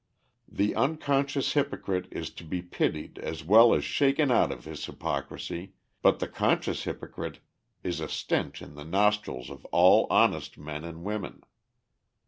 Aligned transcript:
The 0.51 0.73
unconscious 0.73 1.53
hypocrite 1.53 2.07
is 2.09 2.31
to 2.31 2.43
be 2.43 2.63
pitied 2.63 3.19
as 3.19 3.43
well 3.43 3.71
as 3.71 3.83
shaken 3.85 4.31
out 4.31 4.51
of 4.51 4.65
his 4.65 4.83
hypocrisy, 4.87 5.73
but 6.01 6.17
the 6.17 6.27
conscious 6.27 6.85
hypocrite 6.85 7.37
is 7.83 7.99
a 7.99 8.09
stench 8.09 8.63
in 8.63 8.73
the 8.73 8.83
nostrils 8.83 9.51
of 9.51 9.63
all 9.65 10.07
honest 10.09 10.57
men 10.57 10.83
and 10.85 11.03
women. 11.03 11.43